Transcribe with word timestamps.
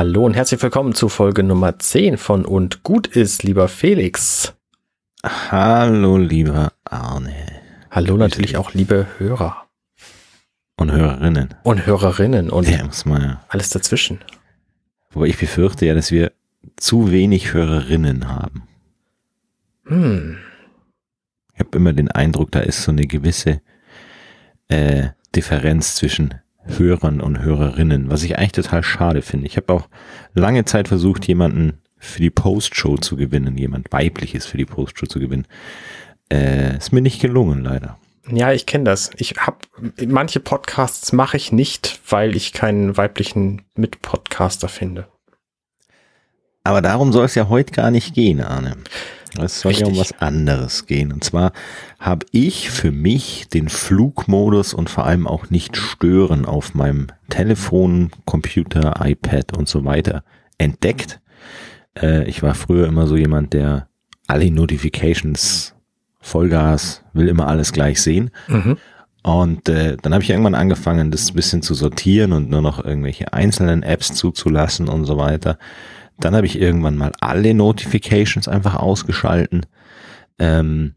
Hallo 0.00 0.24
und 0.24 0.32
herzlich 0.32 0.62
willkommen 0.62 0.94
zu 0.94 1.10
Folge 1.10 1.42
Nummer 1.42 1.78
10 1.78 2.16
von 2.16 2.46
Und 2.46 2.84
gut 2.84 3.06
ist, 3.06 3.42
lieber 3.42 3.68
Felix. 3.68 4.54
Hallo, 5.22 6.16
lieber 6.16 6.72
Arne. 6.84 7.34
Hallo 7.90 8.16
natürlich 8.16 8.56
auch 8.56 8.72
liebe 8.72 9.06
Hörer. 9.18 9.66
Und 10.78 10.90
Hörerinnen. 10.90 11.54
Und 11.64 11.84
Hörerinnen 11.84 12.48
und 12.48 12.66
ja, 12.66 12.82
muss 12.82 13.04
man 13.04 13.20
ja. 13.20 13.44
alles 13.50 13.68
dazwischen. 13.68 14.20
Wobei 15.10 15.26
ich 15.26 15.36
befürchte 15.36 15.84
ja, 15.84 15.92
dass 15.92 16.10
wir 16.10 16.32
zu 16.76 17.12
wenig 17.12 17.52
Hörerinnen 17.52 18.26
haben. 18.26 18.62
Hm. 19.84 20.38
Ich 21.52 21.60
habe 21.60 21.76
immer 21.76 21.92
den 21.92 22.10
Eindruck, 22.10 22.52
da 22.52 22.60
ist 22.60 22.84
so 22.84 22.90
eine 22.90 23.06
gewisse 23.06 23.60
äh, 24.68 25.08
Differenz 25.36 25.96
zwischen 25.96 26.40
Hörern 26.78 27.20
und 27.20 27.40
Hörerinnen, 27.40 28.10
was 28.10 28.22
ich 28.22 28.38
eigentlich 28.38 28.52
total 28.52 28.82
schade 28.82 29.22
finde. 29.22 29.46
Ich 29.46 29.56
habe 29.56 29.72
auch 29.72 29.88
lange 30.34 30.64
Zeit 30.64 30.88
versucht, 30.88 31.26
jemanden 31.26 31.74
für 31.98 32.20
die 32.20 32.30
Postshow 32.30 32.96
zu 32.96 33.16
gewinnen, 33.16 33.58
jemand 33.58 33.92
weibliches 33.92 34.46
für 34.46 34.56
die 34.56 34.64
Postshow 34.64 35.06
zu 35.06 35.20
gewinnen. 35.20 35.46
Äh, 36.32 36.76
ist 36.76 36.92
mir 36.92 37.02
nicht 37.02 37.20
gelungen, 37.20 37.62
leider. 37.62 37.98
Ja, 38.30 38.52
ich 38.52 38.66
kenne 38.66 38.84
das. 38.84 39.10
Ich 39.16 39.34
habe 39.38 39.58
manche 40.06 40.40
Podcasts 40.40 41.12
mache 41.12 41.36
ich 41.36 41.52
nicht, 41.52 42.00
weil 42.08 42.36
ich 42.36 42.52
keinen 42.52 42.96
weiblichen 42.96 43.62
Mitpodcaster 43.74 44.68
finde. 44.68 45.08
Aber 46.62 46.82
darum 46.82 47.12
soll 47.12 47.24
es 47.24 47.34
ja 47.34 47.48
heute 47.48 47.72
gar 47.72 47.90
nicht 47.90 48.14
gehen, 48.14 48.40
Arne. 48.40 48.76
Es 49.38 49.60
soll 49.60 49.70
Richtig. 49.70 49.86
ja 49.86 49.92
um 49.92 49.98
was 49.98 50.12
anderes 50.20 50.86
gehen. 50.86 51.12
Und 51.12 51.22
zwar 51.24 51.52
habe 51.98 52.26
ich 52.32 52.70
für 52.70 52.90
mich 52.90 53.48
den 53.48 53.68
Flugmodus 53.68 54.74
und 54.74 54.90
vor 54.90 55.06
allem 55.06 55.26
auch 55.26 55.50
nicht 55.50 55.76
stören 55.76 56.44
auf 56.44 56.74
meinem 56.74 57.08
Telefon, 57.28 58.10
Computer, 58.24 58.94
iPad 59.04 59.56
und 59.56 59.68
so 59.68 59.84
weiter 59.84 60.24
entdeckt. 60.58 61.20
Äh, 61.96 62.28
ich 62.28 62.42
war 62.42 62.54
früher 62.54 62.86
immer 62.86 63.06
so 63.06 63.16
jemand, 63.16 63.52
der 63.52 63.88
alle 64.26 64.50
Notifications, 64.50 65.74
Vollgas, 66.20 67.02
will 67.12 67.28
immer 67.28 67.48
alles 67.48 67.72
gleich 67.72 68.02
sehen. 68.02 68.30
Mhm. 68.48 68.76
Und 69.22 69.68
äh, 69.68 69.96
dann 70.00 70.14
habe 70.14 70.24
ich 70.24 70.30
irgendwann 70.30 70.54
angefangen, 70.54 71.10
das 71.10 71.30
ein 71.30 71.34
bisschen 71.34 71.62
zu 71.62 71.74
sortieren 71.74 72.32
und 72.32 72.48
nur 72.48 72.62
noch 72.62 72.82
irgendwelche 72.82 73.32
einzelnen 73.32 73.82
Apps 73.82 74.14
zuzulassen 74.14 74.88
und 74.88 75.04
so 75.04 75.18
weiter. 75.18 75.58
Dann 76.20 76.34
habe 76.34 76.46
ich 76.46 76.60
irgendwann 76.60 76.96
mal 76.96 77.12
alle 77.20 77.54
Notifications 77.54 78.48
einfach 78.48 78.76
ausgeschalten. 78.76 79.66
Ähm, 80.38 80.94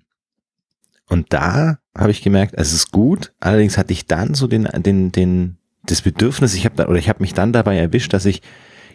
und 1.09 1.31
da 1.33 1.79
habe 1.97 2.11
ich 2.11 2.21
gemerkt, 2.21 2.53
es 2.57 2.73
ist 2.73 2.91
gut. 2.91 3.33
Allerdings 3.39 3.77
hatte 3.77 3.93
ich 3.93 4.07
dann 4.07 4.33
so 4.33 4.47
den, 4.47 4.63
den, 4.63 5.11
den, 5.11 5.57
das 5.85 6.01
Bedürfnis, 6.01 6.55
ich 6.55 6.65
habe 6.65 6.75
da, 6.75 6.87
oder 6.87 6.97
ich 6.97 7.09
habe 7.09 7.21
mich 7.21 7.33
dann 7.33 7.53
dabei 7.53 7.77
erwischt, 7.77 8.13
dass 8.13 8.25
ich 8.25 8.41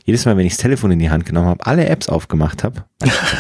jedes 0.05 0.25
Mal, 0.25 0.39
wenn 0.39 0.47
ich 0.47 0.55
das 0.55 0.63
Telefon 0.63 0.91
in 0.91 0.99
die 0.99 1.11
Hand 1.11 1.27
genommen 1.27 1.49
habe, 1.49 1.67
alle 1.67 1.87
Apps 1.87 2.09
aufgemacht 2.09 2.65
habe, 2.65 2.85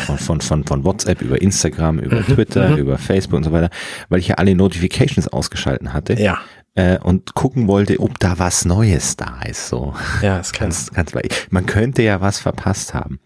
von, 0.06 0.19
von, 0.19 0.41
von, 0.42 0.64
von 0.64 0.84
WhatsApp 0.84 1.23
über 1.23 1.41
Instagram, 1.41 1.98
über 1.98 2.20
mhm, 2.20 2.27
Twitter, 2.27 2.69
mhm. 2.70 2.77
über 2.77 2.98
Facebook 2.98 3.39
und 3.39 3.45
so 3.45 3.52
weiter, 3.52 3.70
weil 4.11 4.20
ich 4.20 4.28
ja 4.28 4.34
alle 4.34 4.55
Notifications 4.55 5.28
ausgeschalten 5.28 5.95
hatte. 5.95 6.20
Ja 6.20 6.39
äh, 6.79 7.01
und 7.01 7.34
gucken 7.34 7.67
wollte, 7.67 7.98
ob 7.98 8.21
da 8.21 8.39
was 8.39 8.65
Neues 8.65 9.17
da 9.17 9.41
ist. 9.43 9.69
So. 9.69 9.95
Ja, 10.23 10.39
das 10.39 10.53
kann. 10.53 10.69
Ganz, 10.69 10.93
ganz, 10.93 11.12
man 11.51 11.67
könnte 11.67 12.03
ja 12.03 12.20
was 12.20 12.39
verpasst 12.39 12.95
haben. 12.95 13.19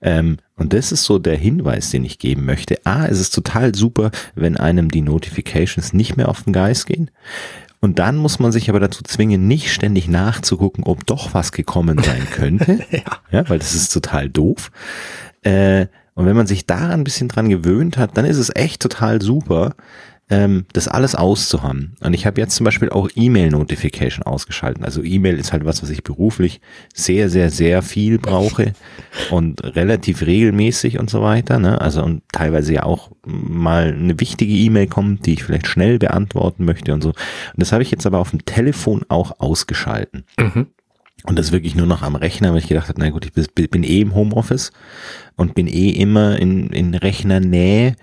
Ähm, 0.00 0.38
und 0.56 0.72
das 0.72 0.92
ist 0.92 1.04
so 1.04 1.18
der 1.18 1.36
Hinweis, 1.36 1.90
den 1.90 2.06
ich 2.06 2.18
geben 2.18 2.46
möchte. 2.46 2.86
A, 2.86 3.04
es 3.04 3.20
ist 3.20 3.34
total 3.34 3.74
super, 3.74 4.10
wenn 4.34 4.56
einem 4.56 4.90
die 4.90 5.02
Notifications 5.02 5.92
nicht 5.92 6.16
mehr 6.16 6.30
auf 6.30 6.44
den 6.44 6.54
Geist 6.54 6.86
gehen. 6.86 7.10
Und 7.80 7.98
dann 7.98 8.16
muss 8.16 8.38
man 8.38 8.50
sich 8.50 8.70
aber 8.70 8.80
dazu 8.80 9.02
zwingen, 9.04 9.46
nicht 9.46 9.70
ständig 9.70 10.08
nachzugucken, 10.08 10.82
ob 10.84 11.04
doch 11.04 11.34
was 11.34 11.52
gekommen 11.52 12.02
sein 12.02 12.26
könnte. 12.30 12.82
ja. 12.90 13.02
ja. 13.30 13.48
Weil 13.50 13.58
das 13.58 13.74
ist 13.74 13.92
total 13.92 14.30
doof. 14.30 14.70
Äh, 15.42 15.88
und 16.14 16.24
wenn 16.24 16.36
man 16.36 16.46
sich 16.46 16.64
da 16.64 16.88
ein 16.88 17.04
bisschen 17.04 17.28
dran 17.28 17.50
gewöhnt 17.50 17.98
hat, 17.98 18.16
dann 18.16 18.24
ist 18.24 18.38
es 18.38 18.50
echt 18.56 18.80
total 18.80 19.20
super, 19.20 19.74
ähm, 20.28 20.66
das 20.72 20.88
alles 20.88 21.14
auszuhaben. 21.14 21.94
Und 22.00 22.12
ich 22.12 22.26
habe 22.26 22.40
jetzt 22.40 22.56
zum 22.56 22.64
Beispiel 22.64 22.90
auch 22.90 23.08
E-Mail-Notification 23.14 24.24
ausgeschalten. 24.24 24.84
Also 24.84 25.02
E-Mail 25.04 25.38
ist 25.38 25.52
halt 25.52 25.64
was, 25.64 25.82
was 25.82 25.90
ich 25.90 26.02
beruflich 26.02 26.60
sehr, 26.94 27.30
sehr, 27.30 27.50
sehr 27.50 27.82
viel 27.82 28.18
brauche 28.18 28.72
und 29.30 29.62
relativ 29.76 30.22
regelmäßig 30.22 30.98
und 30.98 31.10
so 31.10 31.22
weiter. 31.22 31.60
Ne? 31.60 31.80
Also 31.80 32.02
und 32.02 32.22
teilweise 32.32 32.74
ja 32.74 32.82
auch 32.82 33.12
mal 33.24 33.94
eine 33.96 34.18
wichtige 34.18 34.52
E-Mail 34.52 34.88
kommt, 34.88 35.26
die 35.26 35.34
ich 35.34 35.44
vielleicht 35.44 35.68
schnell 35.68 35.98
beantworten 35.98 36.64
möchte 36.64 36.92
und 36.92 37.02
so. 37.02 37.10
Und 37.10 37.16
das 37.56 37.70
habe 37.70 37.84
ich 37.84 37.92
jetzt 37.92 38.06
aber 38.06 38.18
auf 38.18 38.30
dem 38.30 38.44
Telefon 38.44 39.04
auch 39.08 39.38
ausgeschalten. 39.38 40.24
Mhm. 40.38 40.66
Und 41.24 41.38
das 41.38 41.52
wirklich 41.52 41.74
nur 41.74 41.86
noch 41.86 42.02
am 42.02 42.14
Rechner, 42.14 42.50
weil 42.50 42.58
ich 42.58 42.68
gedacht 42.68 42.88
habe, 42.88 43.00
na 43.00 43.10
gut, 43.10 43.26
ich 43.26 43.70
bin 43.70 43.82
eh 43.84 44.00
im 44.00 44.14
Homeoffice 44.14 44.70
und 45.36 45.54
bin 45.54 45.66
eh 45.66 45.90
immer 45.90 46.38
in, 46.38 46.70
in 46.70 46.94
Rechnernähe 46.94 47.96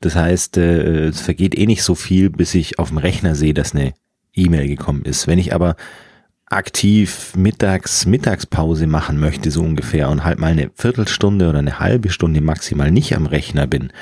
das 0.00 0.16
heißt, 0.16 0.56
äh, 0.56 1.08
es 1.08 1.20
vergeht 1.20 1.56
eh 1.56 1.66
nicht 1.66 1.82
so 1.82 1.94
viel, 1.94 2.30
bis 2.30 2.54
ich 2.54 2.78
auf 2.78 2.88
dem 2.88 2.98
Rechner 2.98 3.34
sehe, 3.34 3.54
dass 3.54 3.74
eine 3.74 3.94
E-Mail 4.34 4.68
gekommen 4.68 5.04
ist. 5.04 5.26
Wenn 5.26 5.38
ich 5.38 5.54
aber 5.54 5.76
aktiv 6.46 7.34
mittags 7.36 8.06
Mittagspause 8.06 8.86
machen 8.86 9.18
möchte, 9.18 9.50
so 9.50 9.62
ungefähr, 9.62 10.10
und 10.10 10.24
halt 10.24 10.38
mal 10.38 10.52
eine 10.52 10.70
Viertelstunde 10.74 11.48
oder 11.48 11.58
eine 11.58 11.78
halbe 11.78 12.10
Stunde 12.10 12.40
maximal 12.40 12.90
nicht 12.90 13.16
am 13.16 13.26
Rechner 13.26 13.66
bin, 13.66 13.92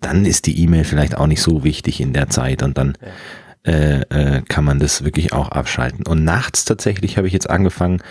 dann 0.00 0.24
ist 0.24 0.46
die 0.46 0.62
E-Mail 0.62 0.84
vielleicht 0.84 1.16
auch 1.16 1.26
nicht 1.26 1.42
so 1.42 1.64
wichtig 1.64 2.00
in 2.00 2.12
der 2.12 2.28
Zeit 2.28 2.62
und 2.62 2.78
dann 2.78 2.96
äh, 3.66 4.00
äh, 4.00 4.42
kann 4.48 4.64
man 4.64 4.78
das 4.78 5.04
wirklich 5.04 5.32
auch 5.32 5.50
abschalten. 5.50 6.06
Und 6.06 6.24
nachts 6.24 6.64
tatsächlich 6.64 7.18
habe 7.18 7.26
ich 7.26 7.32
jetzt 7.32 7.50
angefangen, 7.50 8.02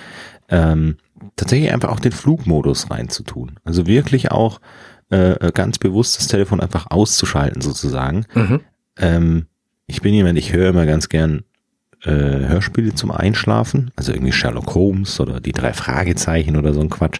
ähm, 0.50 0.98
tatsächlich 1.36 1.72
einfach 1.72 1.90
auch 1.90 2.00
den 2.00 2.12
Flugmodus 2.12 2.92
reinzutun. 2.92 3.60
Also 3.64 3.88
wirklich 3.88 4.32
auch 4.32 4.60
äh, 5.12 5.32
äh, 5.32 5.52
ganz 5.52 5.80
bewusst 5.80 6.18
das 6.18 6.28
Telefon 6.28 6.60
einfach 6.60 6.88
auszuschalten 6.90 7.62
sozusagen. 7.62 8.26
Mhm. 8.34 8.62
Ähm, 8.98 9.46
ich 9.88 10.02
bin 10.02 10.14
jemand, 10.14 10.38
ich 10.38 10.54
höre 10.54 10.70
immer 10.70 10.86
ganz 10.86 11.10
gern 11.10 11.44
äh, 12.04 12.10
Hörspiele 12.10 12.94
zum 12.94 13.12
Einschlafen, 13.12 13.92
also 13.96 14.14
irgendwie 14.14 14.32
Sherlock 14.32 14.74
Holmes 14.74 15.20
oder 15.20 15.40
die 15.40 15.52
drei 15.52 15.74
Fragezeichen 15.74 16.56
oder 16.56 16.74
so 16.74 16.82
ein 16.82 16.90
Quatsch. 16.90 17.20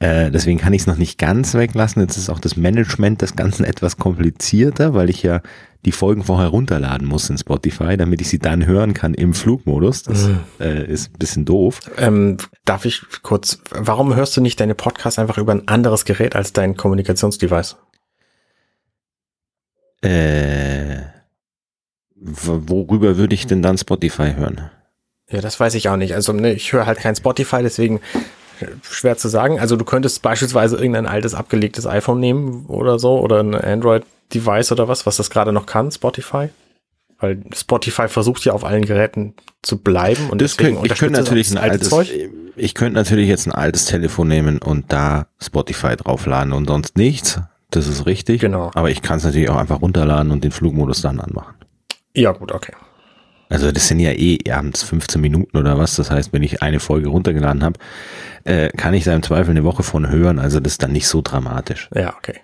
Ja. 0.00 0.08
Äh, 0.08 0.30
deswegen 0.30 0.58
kann 0.58 0.72
ich 0.72 0.82
es 0.82 0.86
noch 0.86 0.96
nicht 0.96 1.18
ganz 1.18 1.54
weglassen. 1.54 2.02
Jetzt 2.02 2.16
ist 2.16 2.30
auch 2.30 2.38
das 2.38 2.56
Management 2.56 3.22
des 3.22 3.36
Ganzen 3.36 3.64
etwas 3.64 3.96
komplizierter, 3.96 4.94
weil 4.94 5.10
ich 5.10 5.22
ja 5.22 5.40
die 5.84 5.92
Folgen 5.92 6.22
vorher 6.22 6.48
runterladen 6.48 7.08
muss 7.08 7.28
in 7.28 7.38
Spotify, 7.38 7.96
damit 7.96 8.20
ich 8.20 8.28
sie 8.28 8.38
dann 8.38 8.66
hören 8.66 8.94
kann 8.94 9.14
im 9.14 9.34
Flugmodus. 9.34 10.04
Das 10.04 10.28
mhm. 10.28 10.40
äh, 10.60 10.84
ist 10.84 11.10
ein 11.12 11.18
bisschen 11.18 11.44
doof. 11.44 11.80
Ähm, 11.98 12.36
darf 12.64 12.84
ich 12.84 13.02
kurz, 13.22 13.58
warum 13.70 14.14
hörst 14.14 14.36
du 14.36 14.40
nicht 14.40 14.60
deine 14.60 14.76
Podcasts 14.76 15.18
einfach 15.18 15.38
über 15.38 15.52
ein 15.52 15.66
anderes 15.66 16.04
Gerät 16.04 16.36
als 16.36 16.52
dein 16.52 16.76
Kommunikationsdevice? 16.76 17.76
Äh, 20.02 21.11
worüber 22.22 23.16
würde 23.16 23.34
ich 23.34 23.46
denn 23.46 23.62
dann 23.62 23.78
Spotify 23.78 24.34
hören? 24.34 24.70
Ja, 25.30 25.40
das 25.40 25.58
weiß 25.58 25.74
ich 25.74 25.88
auch 25.88 25.96
nicht. 25.96 26.14
Also 26.14 26.32
ne, 26.32 26.52
ich 26.52 26.72
höre 26.72 26.86
halt 26.86 26.98
kein 26.98 27.16
Spotify, 27.16 27.62
deswegen 27.62 28.00
äh, 28.60 28.66
schwer 28.82 29.16
zu 29.16 29.28
sagen. 29.28 29.58
Also 29.58 29.76
du 29.76 29.84
könntest 29.84 30.22
beispielsweise 30.22 30.76
irgendein 30.76 31.06
altes 31.06 31.34
abgelegtes 31.34 31.86
iPhone 31.86 32.20
nehmen 32.20 32.66
oder 32.66 32.98
so 32.98 33.18
oder 33.18 33.40
ein 33.40 33.54
Android 33.54 34.04
Device 34.34 34.72
oder 34.72 34.88
was, 34.88 35.06
was 35.06 35.16
das 35.16 35.30
gerade 35.30 35.52
noch 35.52 35.66
kann, 35.66 35.90
Spotify? 35.90 36.48
Weil 37.18 37.42
Spotify 37.54 38.08
versucht 38.08 38.44
ja 38.44 38.52
auf 38.52 38.64
allen 38.64 38.84
Geräten 38.84 39.34
zu 39.62 39.78
bleiben 39.78 40.28
und 40.30 40.42
das 40.42 40.56
deswegen 40.56 40.76
könnt, 40.76 40.92
ich 40.92 40.98
könnte 40.98 41.20
natürlich 41.20 41.50
ein 41.52 41.58
altes, 41.58 41.88
Zeug. 41.88 42.08
ich 42.56 42.74
könnte 42.74 42.94
natürlich 42.94 43.28
jetzt 43.28 43.46
ein 43.46 43.52
altes 43.52 43.84
Telefon 43.84 44.26
nehmen 44.26 44.58
und 44.58 44.92
da 44.92 45.28
Spotify 45.40 45.96
draufladen 45.96 46.52
und 46.52 46.66
sonst 46.66 46.96
nichts. 46.96 47.40
Das 47.70 47.86
ist 47.86 48.06
richtig. 48.06 48.40
Genau. 48.40 48.70
Aber 48.74 48.90
ich 48.90 49.02
kann 49.02 49.18
es 49.18 49.24
natürlich 49.24 49.48
auch 49.48 49.56
einfach 49.56 49.80
runterladen 49.80 50.32
und 50.32 50.44
den 50.44 50.50
Flugmodus 50.50 51.00
dann 51.00 51.20
anmachen. 51.20 51.54
Ja, 52.14 52.32
gut, 52.32 52.52
okay. 52.52 52.72
Also 53.48 53.70
das 53.70 53.88
sind 53.88 54.00
ja 54.00 54.12
eh 54.12 54.38
abends 54.50 54.82
15 54.82 55.20
Minuten 55.20 55.58
oder 55.58 55.76
was. 55.76 55.96
Das 55.96 56.10
heißt, 56.10 56.32
wenn 56.32 56.42
ich 56.42 56.62
eine 56.62 56.80
Folge 56.80 57.08
runtergeladen 57.08 57.62
habe, 57.62 57.78
äh, 58.44 58.70
kann 58.70 58.94
ich 58.94 59.04
da 59.04 59.14
im 59.14 59.22
Zweifel 59.22 59.50
eine 59.50 59.64
Woche 59.64 59.82
von 59.82 60.08
hören. 60.08 60.38
Also 60.38 60.58
das 60.58 60.74
ist 60.74 60.82
dann 60.82 60.92
nicht 60.92 61.06
so 61.06 61.20
dramatisch. 61.22 61.90
Ja, 61.94 62.14
okay. 62.16 62.40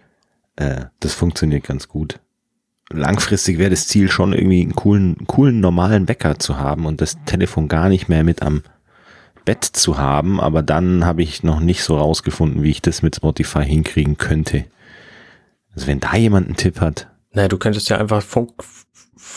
Äh, 0.57 0.87
das 1.01 1.15
funktioniert 1.15 1.65
ganz 1.65 1.89
gut. 1.89 2.21
Langfristig 2.91 3.59
wäre 3.59 3.71
das 3.71 3.87
Ziel 3.87 4.11
schon 4.11 4.33
irgendwie 4.33 4.63
einen 4.63 4.75
coolen, 4.75 5.17
coolen 5.27 5.61
normalen 5.61 6.09
Wecker 6.09 6.39
zu 6.39 6.59
haben 6.59 6.85
und 6.85 7.01
das 7.01 7.17
Telefon 7.25 7.69
gar 7.69 7.89
nicht 7.89 8.09
mehr 8.09 8.25
mit 8.25 8.43
am 8.43 8.63
Bett 9.49 9.65
zu 9.65 9.97
haben, 9.97 10.41
aber 10.41 10.63
dann 10.63 11.07
habe 11.07 11.23
ich 11.23 11.43
noch 11.43 11.61
nicht 11.61 11.83
so 11.83 11.97
rausgefunden, 11.97 12.63
wie 12.63 12.71
ich 12.71 12.83
das 12.83 13.01
mit 13.01 13.17
Spotify 13.17 13.65
hinkriegen 13.65 14.19
könnte. 14.19 14.67
Also 15.75 15.87
wenn 15.87 16.01
da 16.01 16.17
jemand 16.17 16.49
einen 16.49 16.57
Tipp 16.57 16.83
hat. 16.83 17.09
Naja, 17.33 17.49
du 17.49 17.57
könntest 17.57 17.89
ja 17.89 17.97
einfach 17.97 18.23
Funk, 18.23 18.53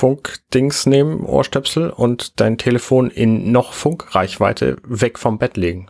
Funkdings 0.02 0.88
nehmen, 0.88 1.20
Ohrstöpsel 1.24 1.92
und 1.92 2.40
dein 2.40 2.58
Telefon 2.58 3.12
in 3.12 3.52
noch 3.52 3.72
Funkreichweite 3.72 4.78
weg 4.84 5.20
vom 5.20 5.38
Bett 5.38 5.58
legen. 5.58 5.90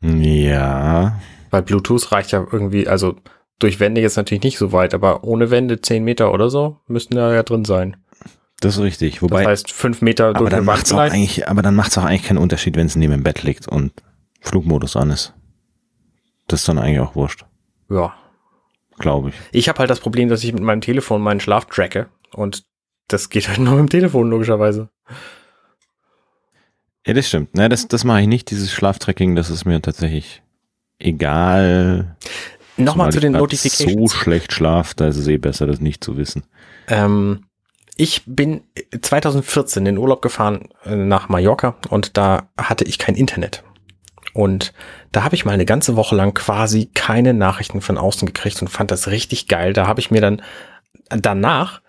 Ja. 0.00 1.20
Weil 1.50 1.62
Bluetooth 1.62 2.12
reicht 2.12 2.30
ja 2.30 2.46
irgendwie, 2.52 2.86
also 2.86 3.16
durch 3.58 3.80
Wände 3.80 4.00
jetzt 4.00 4.16
natürlich 4.16 4.44
nicht 4.44 4.56
so 4.56 4.70
weit, 4.70 4.94
aber 4.94 5.24
ohne 5.24 5.50
Wände 5.50 5.80
10 5.80 6.04
Meter 6.04 6.32
oder 6.32 6.48
so 6.48 6.78
müssten 6.86 7.16
da 7.16 7.34
ja 7.34 7.42
drin 7.42 7.64
sein. 7.64 7.96
Das 8.60 8.76
ist 8.76 8.82
richtig. 8.82 9.20
Wobei, 9.20 9.42
das 9.42 9.48
heißt, 9.50 9.72
fünf 9.72 10.00
Meter 10.00 10.26
aber 10.26 10.38
durch 10.38 10.50
dann 10.50 10.64
macht's 10.64 10.92
auch 10.92 10.98
gleiten. 10.98 11.16
eigentlich, 11.16 11.48
aber 11.48 11.62
dann 11.62 11.74
macht's 11.74 11.98
auch 11.98 12.04
eigentlich 12.04 12.22
keinen 12.22 12.38
Unterschied, 12.38 12.76
wenn 12.76 12.86
es 12.86 12.94
neben 12.94 13.10
dem 13.14 13.24
Bett 13.24 13.42
liegt 13.42 13.66
und 13.66 13.92
Flugmodus 14.40 14.94
an 14.94 15.10
ist. 15.10 15.34
Das 16.46 16.60
ist 16.60 16.68
dann 16.68 16.78
eigentlich 16.78 17.00
auch 17.00 17.16
wurscht, 17.16 17.44
Ja. 17.90 18.14
Glaube 18.98 19.30
ich. 19.30 19.34
Ich 19.52 19.68
habe 19.68 19.78
halt 19.78 19.90
das 19.90 20.00
Problem, 20.00 20.28
dass 20.28 20.44
ich 20.44 20.52
mit 20.52 20.62
meinem 20.62 20.80
Telefon 20.80 21.22
meinen 21.22 21.40
Schlaf 21.40 21.66
tracke 21.66 22.08
und 22.32 22.64
das 23.08 23.30
geht 23.30 23.48
halt 23.48 23.58
nur 23.60 23.74
mit 23.74 23.80
dem 23.80 23.90
Telefon, 23.90 24.30
logischerweise. 24.30 24.88
Ja, 27.06 27.12
das 27.12 27.28
stimmt. 27.28 27.50
Na, 27.52 27.68
das, 27.68 27.86
das 27.88 28.04
mache 28.04 28.22
ich 28.22 28.26
nicht, 28.26 28.50
dieses 28.50 28.72
Schlaftracking, 28.72 29.36
das 29.36 29.50
ist 29.50 29.66
mir 29.66 29.80
tatsächlich 29.82 30.42
egal. 30.98 32.16
Nochmal 32.76 33.12
zu 33.12 33.20
den 33.20 33.32
Notifications. 33.32 34.12
So 34.12 34.16
schlecht 34.16 34.52
schlaf, 34.52 34.94
da 34.94 35.08
ist 35.08 35.16
es 35.16 35.28
eh 35.28 35.36
besser, 35.36 35.66
das 35.66 35.80
nicht 35.80 36.02
zu 36.02 36.16
wissen. 36.16 36.44
Ähm, 36.88 37.44
ich 37.96 38.22
bin 38.26 38.62
2014 39.00 39.80
in 39.80 39.84
den 39.84 39.98
Urlaub 39.98 40.22
gefahren 40.22 40.68
äh, 40.84 40.96
nach 40.96 41.28
Mallorca 41.28 41.76
und 41.90 42.16
da 42.16 42.48
hatte 42.56 42.84
ich 42.84 42.98
kein 42.98 43.14
Internet. 43.14 43.63
Und 44.34 44.74
da 45.12 45.24
habe 45.24 45.34
ich 45.34 45.44
mal 45.44 45.52
eine 45.52 45.64
ganze 45.64 45.96
Woche 45.96 46.14
lang 46.14 46.34
quasi 46.34 46.90
keine 46.92 47.32
Nachrichten 47.32 47.80
von 47.80 47.96
außen 47.96 48.26
gekriegt 48.26 48.60
und 48.60 48.68
fand 48.68 48.90
das 48.90 49.08
richtig 49.08 49.48
geil. 49.48 49.72
Da 49.72 49.86
habe 49.86 50.00
ich 50.00 50.10
mir 50.10 50.20
dann 50.20 50.42
danach 51.08 51.80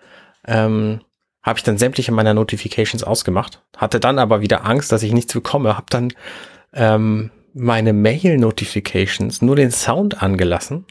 ähm, 0.46 1.00
habe 1.42 1.58
ich 1.58 1.62
dann 1.62 1.78
sämtliche 1.78 2.12
meiner 2.12 2.34
Notifications 2.34 3.04
ausgemacht, 3.04 3.62
hatte 3.76 4.00
dann 4.00 4.18
aber 4.18 4.40
wieder 4.40 4.64
Angst, 4.64 4.90
dass 4.90 5.04
ich 5.04 5.12
nichts 5.12 5.32
bekomme, 5.32 5.76
habe 5.76 5.86
dann 5.90 6.12
ähm, 6.72 7.30
meine 7.54 7.92
Mail-Notifications 7.92 9.42
nur 9.42 9.56
den 9.56 9.70
Sound 9.70 10.22
angelassen 10.22 10.86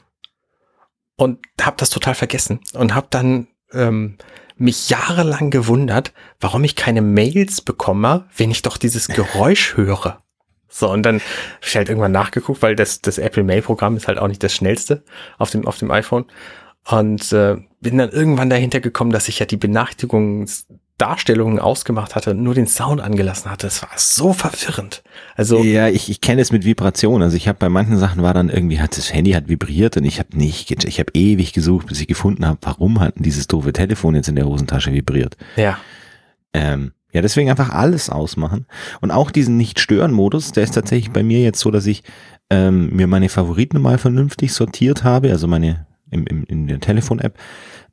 und 1.17 1.39
habe 1.61 1.75
das 1.77 1.89
total 1.89 2.15
vergessen 2.15 2.61
und 2.73 2.95
habe 2.95 3.07
dann 3.09 3.47
ähm, 3.73 4.17
mich 4.57 4.89
jahrelang 4.89 5.51
gewundert, 5.51 6.13
warum 6.39 6.63
ich 6.63 6.77
keine 6.77 7.01
Mails 7.01 7.61
bekomme, 7.61 8.25
wenn 8.37 8.49
ich 8.49 8.61
doch 8.61 8.77
dieses 8.77 9.07
Geräusch 9.07 9.75
höre. 9.75 10.23
So, 10.67 10.91
und 10.91 11.03
dann 11.03 11.15
habe 11.15 11.23
ich 11.65 11.75
halt 11.75 11.89
irgendwann 11.89 12.11
nachgeguckt, 12.11 12.61
weil 12.61 12.75
das, 12.75 13.01
das 13.01 13.17
Apple 13.17 13.43
Mail 13.43 13.61
Programm 13.61 13.97
ist 13.97 14.07
halt 14.07 14.17
auch 14.17 14.27
nicht 14.27 14.43
das 14.43 14.53
schnellste 14.53 15.03
auf 15.37 15.49
dem, 15.49 15.67
auf 15.67 15.77
dem 15.77 15.91
iPhone. 15.91 16.25
Und 16.87 17.31
äh, 17.33 17.57
bin 17.81 17.97
dann 17.97 18.11
irgendwann 18.11 18.49
dahinter 18.49 18.79
gekommen, 18.79 19.11
dass 19.11 19.27
ich 19.27 19.39
ja 19.39 19.47
die 19.47 19.57
Benachrichtigungsdarstellungen 19.57 21.59
ausgemacht 21.59 22.13
hatte 22.13 22.31
und 22.31 22.43
nur 22.43 22.53
den 22.53 22.67
Sound 22.67 23.01
angelassen 23.01 23.49
hatte. 23.49 23.67
Das 23.67 23.81
war 23.81 23.89
so 23.95 24.33
verwirrend. 24.33 25.01
Also, 25.35 25.63
Ja, 25.63 25.87
ich, 25.87 26.09
ich 26.09 26.21
kenne 26.21 26.41
es 26.41 26.51
mit 26.51 26.63
Vibration. 26.63 27.23
Also 27.23 27.37
ich 27.37 27.47
habe 27.47 27.57
bei 27.57 27.69
manchen 27.69 27.97
Sachen 27.97 28.21
war 28.21 28.35
dann 28.35 28.49
irgendwie, 28.49 28.79
hat 28.79 28.97
das 28.97 29.13
Handy 29.13 29.31
hat 29.31 29.47
vibriert 29.47 29.97
und 29.97 30.05
ich 30.05 30.19
habe 30.19 30.37
nicht, 30.37 30.83
ich 30.83 30.99
habe 30.99 31.11
ewig 31.13 31.53
gesucht, 31.53 31.87
bis 31.87 32.01
ich 32.01 32.07
gefunden 32.07 32.45
habe, 32.45 32.59
warum 32.61 32.99
hat 32.99 33.15
denn 33.15 33.23
dieses 33.23 33.47
doofe 33.47 33.73
Telefon 33.73 34.13
jetzt 34.13 34.29
in 34.29 34.35
der 34.35 34.45
Hosentasche 34.45 34.91
vibriert. 34.91 35.37
ja, 35.55 35.79
Ähm, 36.53 36.91
ja, 37.15 37.21
deswegen 37.21 37.49
einfach 37.49 37.69
alles 37.69 38.09
ausmachen. 38.09 38.65
Und 38.99 39.11
auch 39.11 39.31
diesen 39.31 39.55
Nicht-Stören-Modus, 39.55 40.51
der 40.51 40.65
ist 40.65 40.75
tatsächlich 40.75 41.11
bei 41.11 41.23
mir 41.23 41.41
jetzt 41.41 41.61
so, 41.61 41.71
dass 41.71 41.85
ich 41.85 42.03
ähm, 42.49 42.93
mir 42.93 43.07
meine 43.07 43.29
Favoriten 43.29 43.81
mal 43.81 43.97
vernünftig 43.97 44.51
sortiert 44.51 45.05
habe, 45.05 45.31
also 45.31 45.47
meine 45.47 45.87
im, 46.11 46.27
im, 46.27 46.43
in 46.43 46.67
der 46.67 46.81
Telefon-App, 46.81 47.37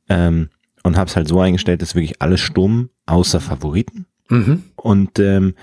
ähm, 0.09 0.49
und 0.83 0.97
habe 0.97 1.09
es 1.09 1.15
halt 1.15 1.29
so 1.29 1.39
eingestellt, 1.39 1.81
dass 1.81 1.95
wirklich 1.95 2.21
alles 2.21 2.41
stumm, 2.41 2.89
außer 3.05 3.39
Favoriten. 3.39 4.07
mhm. 4.27 4.63
Und 4.75 5.19
ähm, 5.19 5.53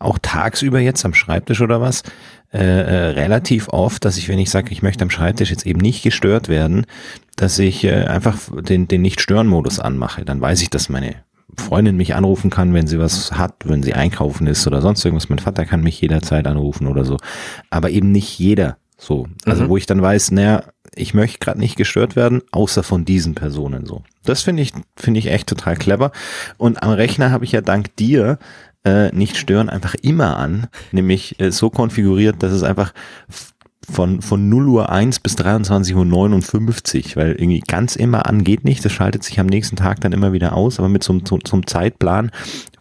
auch 0.00 0.18
tagsüber 0.20 0.80
jetzt 0.80 1.04
am 1.04 1.14
Schreibtisch 1.14 1.60
oder 1.60 1.80
was, 1.80 2.02
äh, 2.52 2.58
äh, 2.58 3.10
relativ 3.10 3.68
oft, 3.68 4.04
dass 4.04 4.16
ich, 4.16 4.28
wenn 4.28 4.38
ich 4.40 4.50
sage, 4.50 4.72
ich 4.72 4.82
möchte 4.82 5.02
am 5.02 5.10
Schreibtisch 5.10 5.50
jetzt 5.50 5.66
eben 5.66 5.80
nicht 5.80 6.02
gestört 6.02 6.48
werden, 6.48 6.84
dass 7.36 7.58
ich 7.60 7.84
äh, 7.84 8.06
einfach 8.06 8.38
den, 8.60 8.88
den 8.88 9.02
Nicht-Stören-Modus 9.02 9.78
anmache. 9.78 10.24
Dann 10.24 10.40
weiß 10.40 10.62
ich, 10.62 10.70
dass 10.70 10.88
meine 10.88 11.14
Freundin 11.58 11.96
mich 11.96 12.14
anrufen 12.14 12.50
kann, 12.50 12.72
wenn 12.74 12.86
sie 12.86 12.98
was 12.98 13.32
hat, 13.32 13.54
wenn 13.64 13.82
sie 13.82 13.94
einkaufen 13.94 14.46
ist 14.46 14.66
oder 14.66 14.80
sonst 14.80 15.04
irgendwas. 15.04 15.28
Mein 15.28 15.38
Vater 15.38 15.66
kann 15.66 15.82
mich 15.82 16.00
jederzeit 16.00 16.46
anrufen 16.46 16.86
oder 16.86 17.04
so. 17.04 17.16
Aber 17.70 17.90
eben 17.90 18.12
nicht 18.12 18.38
jeder 18.38 18.76
so. 18.96 19.26
Also 19.44 19.64
Mhm. 19.64 19.68
wo 19.68 19.76
ich 19.76 19.86
dann 19.86 20.02
weiß, 20.02 20.30
naja, 20.32 20.64
ich 20.94 21.14
möchte 21.14 21.38
gerade 21.38 21.60
nicht 21.60 21.76
gestört 21.76 22.16
werden, 22.16 22.42
außer 22.50 22.82
von 22.82 23.04
diesen 23.04 23.34
Personen 23.34 23.86
so. 23.86 24.02
Das 24.24 24.42
finde 24.42 24.62
ich, 24.62 24.72
finde 24.96 25.20
ich 25.20 25.26
echt 25.30 25.48
total 25.48 25.76
clever. 25.76 26.10
Und 26.56 26.82
am 26.82 26.90
Rechner 26.90 27.30
habe 27.30 27.44
ich 27.44 27.52
ja 27.52 27.60
dank 27.60 27.94
dir 27.96 28.38
äh, 28.84 29.14
nicht 29.14 29.36
stören 29.36 29.68
einfach 29.68 29.94
immer 30.02 30.36
an, 30.36 30.68
nämlich 30.92 31.38
äh, 31.40 31.50
so 31.52 31.68
konfiguriert, 31.70 32.36
dass 32.42 32.52
es 32.52 32.62
einfach 32.62 32.92
von, 33.90 34.20
von 34.20 34.48
0 34.48 34.68
Uhr 34.68 34.90
1 34.90 35.20
bis 35.20 35.36
23 35.36 35.94
Uhr 35.94 36.04
59, 36.04 37.16
weil 37.16 37.32
irgendwie 37.32 37.60
ganz 37.60 37.96
immer 37.96 38.26
an 38.26 38.44
geht 38.44 38.64
nicht, 38.64 38.84
das 38.84 38.92
schaltet 38.92 39.24
sich 39.24 39.40
am 39.40 39.46
nächsten 39.46 39.76
Tag 39.76 40.00
dann 40.00 40.12
immer 40.12 40.32
wieder 40.32 40.54
aus, 40.54 40.78
aber 40.78 40.88
mit 40.88 41.02
so 41.02 41.12
einem, 41.12 41.26
so, 41.26 41.38
so 41.44 41.56
einem 41.56 41.66
Zeitplan 41.66 42.30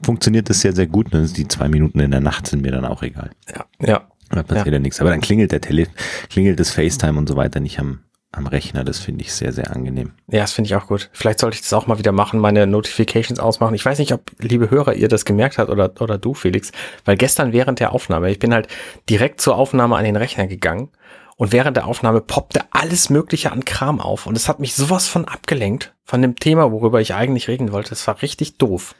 funktioniert 0.02 0.50
das 0.50 0.62
sehr, 0.62 0.74
sehr 0.74 0.88
gut. 0.88 1.14
Und 1.14 1.38
die 1.38 1.48
zwei 1.48 1.68
Minuten 1.70 2.00
in 2.00 2.12
der 2.12 2.20
Nacht 2.22 2.48
sind 2.48 2.62
mir 2.62 2.72
dann 2.72 2.86
auch 2.86 3.04
egal. 3.04 3.32
ja, 3.54 3.66
ja. 3.80 4.02
Da 4.30 4.44
passiert 4.44 4.74
ja. 4.74 4.80
nichts. 4.80 5.00
Aber 5.00 5.10
dann 5.10 5.22
klingelt 5.22 5.54
der 5.54 5.62
Tele, 5.62 5.88
klingelt 6.30 6.60
das 6.60 6.72
FaceTime 6.72 7.18
und 7.18 7.30
so 7.30 7.38
weiter 7.38 7.62
nicht 7.62 7.80
am, 7.80 8.00
am 8.32 8.48
Rechner. 8.48 8.84
Das 8.84 9.00
finde 9.00 9.24
ich 9.24 9.34
sehr, 9.34 9.54
sehr 9.54 9.72
angenehm. 9.76 10.14
Ja, 10.30 10.42
das 10.42 10.54
finde 10.54 10.68
ich 10.68 10.76
auch 10.76 10.88
gut. 10.88 11.10
Vielleicht 11.14 11.40
sollte 11.40 11.56
ich 11.56 11.62
das 11.62 11.74
auch 11.74 11.88
mal 11.88 11.98
wieder 11.98 12.12
machen, 12.12 12.40
meine 12.40 12.68
Notifications 12.68 13.40
ausmachen. 13.40 13.76
Ich 13.76 13.86
weiß 13.86 14.00
nicht, 14.00 14.14
ob, 14.14 14.32
liebe 14.40 14.70
Hörer, 14.70 14.96
ihr 14.96 15.08
das 15.08 15.26
gemerkt 15.26 15.58
habt 15.58 15.70
oder, 15.70 15.92
oder 16.00 16.18
du, 16.18 16.34
Felix, 16.34 16.72
weil 17.06 17.18
gestern 17.18 17.54
während 17.54 17.80
der 17.80 17.94
Aufnahme, 17.94 18.30
ich 18.32 18.40
bin 18.40 18.54
halt 18.54 18.68
direkt 19.10 19.42
zur 19.42 19.56
Aufnahme 19.56 19.96
an 19.96 20.04
den 20.04 20.16
Rechner 20.16 20.48
gegangen 20.48 20.90
und 21.38 21.52
während 21.52 21.78
der 21.78 21.88
Aufnahme 21.88 22.22
poppte 22.22 22.62
alles 22.72 23.10
Mögliche 23.10 23.52
an 23.52 23.64
Kram 23.64 24.02
auf 24.02 24.26
und 24.26 24.36
es 24.36 24.50
hat 24.50 24.60
mich 24.60 24.74
sowas 24.74 25.08
von 25.08 25.26
abgelenkt 25.26 25.94
von 26.04 26.22
dem 26.22 26.36
Thema, 26.36 26.72
worüber 26.72 27.02
ich 27.02 27.14
eigentlich 27.14 27.48
reden 27.48 27.72
wollte. 27.72 27.90
Das 27.90 28.08
war 28.08 28.22
richtig 28.22 28.58
doof. 28.58 28.96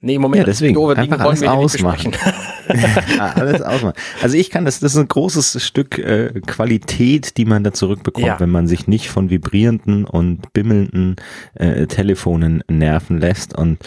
Nee, 0.00 0.18
Moment, 0.18 0.38
Ja, 0.40 0.44
deswegen, 0.44 0.74
doofe 0.74 0.96
einfach 0.96 1.18
alles 1.20 1.42
ausmachen. 1.42 2.12
Ja, 3.16 3.32
alles 3.34 3.62
ausmachen. 3.62 3.94
Also 4.22 4.36
ich 4.36 4.50
kann 4.50 4.66
das, 4.66 4.78
das 4.78 4.92
ist 4.92 4.98
ein 5.00 5.08
großes 5.08 5.64
Stück 5.64 5.96
äh, 5.98 6.38
Qualität, 6.46 7.38
die 7.38 7.46
man 7.46 7.64
da 7.64 7.72
zurückbekommt, 7.72 8.26
Ja. 8.26 8.38
wenn 8.40 8.50
man 8.50 8.66
sich 8.68 8.86
nicht 8.86 9.08
von 9.08 9.30
vibrierenden 9.30 10.04
und 10.04 10.52
bimmelnden 10.52 11.16
äh, 11.54 11.86
Telefonen 11.86 12.62
nerven 12.68 13.18
lässt 13.18 13.56
und 13.56 13.78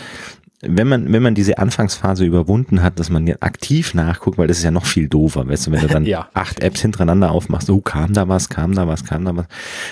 wenn 0.63 0.87
man, 0.87 1.11
wenn 1.11 1.23
man 1.23 1.33
diese 1.35 1.57
Anfangsphase 1.57 2.23
überwunden 2.25 2.83
hat, 2.83 2.99
dass 2.99 3.09
man 3.09 3.27
aktiv 3.39 3.93
nachguckt, 3.93 4.37
weil 4.37 4.47
das 4.47 4.59
ist 4.59 4.63
ja 4.63 4.71
noch 4.71 4.85
viel 4.85 5.07
doofer, 5.09 5.47
weißt 5.47 5.67
du, 5.67 5.71
wenn 5.71 5.81
du 5.81 5.87
dann 5.87 6.05
Ja. 6.05 6.29
acht 6.33 6.59
Apps 6.61 6.81
hintereinander 6.81 7.31
aufmachst, 7.31 7.69
oh, 7.69 7.81
kam 7.81 8.13
da 8.13 8.27
was, 8.27 8.49
kam 8.49 8.75
da 8.75 8.87
was, 8.87 9.03
kam 9.03 9.25
da 9.25 9.35
was, 9.35 9.45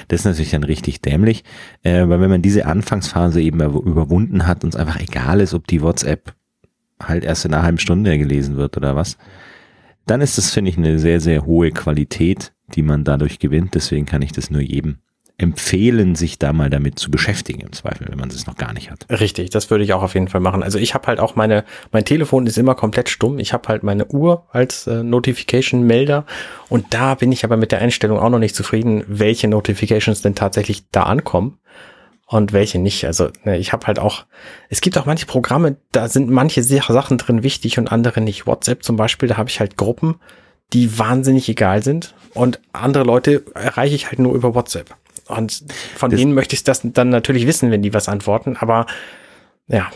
das 0.10 0.22
ist 0.22 0.26
natürlich 0.26 0.52
dann 0.52 0.64
richtig 0.64 1.02
dämlich, 1.02 1.44
äh, 1.84 2.08
weil 2.08 2.22
wenn 2.22 2.30
man 2.30 2.42
diese 2.42 2.66
Anfangsphase 2.66 3.42
eben 3.42 3.62
über- 3.62 3.82
überwunden 3.84 4.46
hat 4.48 4.64
und 4.64 4.74
es 4.74 4.80
einfach 4.80 5.00
egal 5.00 5.42
ist, 5.42 5.54
ob 5.54 5.66
die 5.68 5.82
WhatsApp 5.82 6.34
halt 7.02 7.24
erst 7.24 7.46
in 7.46 7.54
einer 7.54 7.64
halben 7.64 7.80
Stunde 7.80 8.18
gelesen 8.18 8.58
wird 8.58 8.78
oder 8.78 8.96
was, 8.96 9.18
dann 10.06 10.22
ist 10.22 10.38
das, 10.38 10.52
finde 10.52 10.70
ich, 10.72 10.78
eine 10.78 11.00
sehr, 11.00 11.20
sehr 11.22 11.46
hohe 11.46 11.72
Qualität, 11.72 12.52
die 12.76 12.82
man 12.82 13.04
dadurch 13.04 13.40
gewinnt. 13.40 13.76
Deswegen 13.76 14.06
kann 14.06 14.22
ich 14.22 14.32
das 14.32 14.50
nur 14.50 14.62
jedem 14.62 14.98
empfehlen, 15.40 16.16
sich 16.16 16.38
da 16.38 16.54
mal 16.54 16.70
damit 16.70 17.00
zu 17.00 17.10
beschäftigen, 17.10 17.62
im 17.62 17.72
Zweifel, 17.72 18.08
wenn 18.10 18.20
man 18.20 18.30
es 18.30 18.46
noch 18.46 18.58
gar 18.58 18.74
nicht 18.74 18.92
hat. 18.92 19.06
Richtig, 19.10 19.50
das 19.50 19.72
würde 19.72 19.84
ich 19.84 19.94
auch 19.94 20.04
auf 20.04 20.14
jeden 20.14 20.28
Fall 20.28 20.42
machen. 20.42 20.62
Also 20.62 20.78
ich 20.78 20.94
habe 20.94 21.08
halt 21.08 21.20
auch 21.20 21.36
meine, 21.36 21.64
mein 21.92 22.06
Telefon 22.06 22.46
ist 22.46 22.58
immer 22.58 22.76
komplett 22.76 23.10
stumm. 23.10 23.40
Ich 23.40 23.54
habe 23.54 23.68
halt 23.70 23.82
meine 23.82 24.06
Uhr 24.08 24.46
als 24.52 24.86
äh, 24.86 25.02
Notification-Melder 25.02 26.26
und 26.68 26.94
da 26.94 27.16
bin 27.16 27.32
ich 27.32 27.44
aber 27.46 27.58
mit 27.58 27.72
der 27.72 27.80
Einstellung 27.80 28.20
auch 28.20 28.30
noch 28.30 28.40
nicht 28.40 28.54
zufrieden, 28.54 29.04
welche 29.08 29.48
Notifications 29.48 30.22
denn 30.22 30.36
tatsächlich 30.36 30.84
da 30.92 31.04
ankommen 31.04 31.58
und 32.28 32.52
welche 32.52 32.78
nicht. 32.78 33.06
Also 33.06 33.30
ne, 33.46 33.58
ich 33.58 33.72
habe 33.72 33.88
halt 33.88 33.98
auch, 33.98 34.26
es 34.70 34.82
gibt 34.82 34.98
auch 34.98 35.06
manche 35.06 35.26
Programme, 35.26 35.78
da 35.94 36.10
sind 36.10 36.30
manche 36.30 36.64
Sa- 36.64 36.92
Sachen 36.94 37.18
drin 37.18 37.44
wichtig 37.44 37.80
und 37.80 37.92
andere 37.92 38.20
nicht. 38.22 38.46
WhatsApp 38.46 38.84
zum 38.84 38.98
Beispiel, 38.98 39.30
da 39.30 39.38
habe 39.38 39.50
ich 39.50 39.62
halt 39.62 39.78
Gruppen, 39.78 40.16
die 40.74 41.00
wahnsinnig 41.00 41.48
egal 41.48 41.82
sind 41.82 42.14
und 42.34 42.60
andere 42.74 43.06
Leute 43.06 43.44
erreiche 43.56 43.96
ich 43.96 44.08
halt 44.08 44.20
nur 44.20 44.36
über 44.36 44.54
WhatsApp. 44.54 44.96
Und 45.30 45.64
von 45.96 46.12
Das- 46.12 46.20
denen 46.20 46.34
möchte 46.34 46.56
ich 46.56 46.64
das 46.64 46.82
dann 46.84 47.10
natürlich 47.10 47.46
wissen, 47.48 47.72
wenn 47.72 47.82
die 47.82 47.94
was 47.94 48.10
antworten, 48.10 48.58
aber 48.58 48.86
ja, 49.68 49.88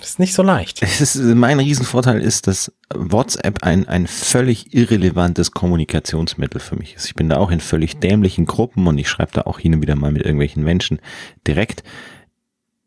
ist 0.00 0.18
nicht 0.18 0.34
so 0.34 0.42
leicht. 0.42 0.82
Es 0.82 1.00
ist, 1.00 1.16
mein 1.16 1.58
Riesenvorteil 1.60 2.20
ist, 2.20 2.46
dass 2.48 2.72
WhatsApp 2.94 3.62
ein, 3.62 3.88
ein 3.88 4.06
völlig 4.06 4.74
irrelevantes 4.74 5.52
Kommunikationsmittel 5.52 6.60
für 6.60 6.76
mich 6.76 6.94
ist. 6.96 7.06
Ich 7.06 7.14
bin 7.14 7.28
da 7.28 7.36
auch 7.38 7.50
in 7.50 7.60
völlig 7.60 7.98
dämlichen 8.00 8.44
Gruppen 8.46 8.86
und 8.86 8.98
ich 8.98 9.08
schreibe 9.08 9.32
da 9.32 9.42
auch 9.42 9.58
hin 9.58 9.74
und 9.74 9.82
wieder 9.82 9.94
mal 9.96 10.10
mit 10.12 10.22
irgendwelchen 10.22 10.62
Menschen 10.64 10.98
direkt. 11.46 11.82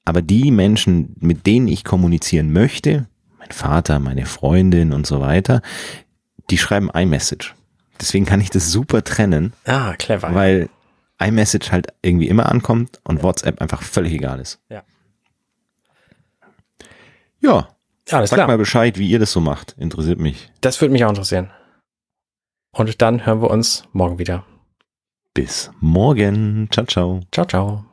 Aber 0.03 0.21
die 0.21 0.51
Menschen, 0.51 1.15
mit 1.19 1.47
denen 1.47 1.67
ich 1.67 1.83
kommunizieren 1.83 2.51
möchte, 2.53 3.07
mein 3.39 3.51
Vater, 3.51 3.97
meine 3.99 4.25
Freundin 4.25 4.93
und 4.93 5.07
so 5.07 5.19
weiter, 5.21 5.61
die 6.51 6.57
schreiben 6.59 6.89
iMessage. 6.93 7.55
Deswegen 7.99 8.25
kann 8.25 8.41
ich 8.41 8.49
das 8.49 8.71
super 8.71 9.03
trennen, 9.03 9.53
Ah, 9.65 9.93
clever. 9.97 10.35
weil 10.35 10.69
iMessage 11.19 11.71
halt 11.71 11.87
irgendwie 12.01 12.27
immer 12.27 12.47
ankommt 12.51 12.99
und 13.03 13.23
WhatsApp 13.23 13.61
einfach 13.61 13.81
völlig 13.81 14.13
egal 14.13 14.39
ist. 14.39 14.59
Ja. 14.69 14.83
Ja, 17.41 17.69
Ja, 18.09 18.17
alles 18.17 18.29
Sag 18.29 18.37
klar. 18.37 18.47
mal 18.47 18.57
Bescheid, 18.57 18.97
wie 18.97 19.09
ihr 19.09 19.19
das 19.19 19.31
so 19.31 19.39
macht. 19.41 19.75
Interessiert 19.79 20.19
mich. 20.19 20.51
Das 20.61 20.79
würde 20.81 20.91
mich 20.91 21.03
auch 21.05 21.09
interessieren. 21.09 21.51
Und 22.71 23.01
dann 23.01 23.25
hören 23.25 23.41
wir 23.41 23.49
uns 23.49 23.87
morgen 23.93 24.19
wieder. 24.19 24.45
Bis 25.33 25.71
morgen. 25.79 26.67
Ciao, 26.71 26.85
ciao. 26.85 27.21
Ciao, 27.31 27.45
ciao. 27.45 27.85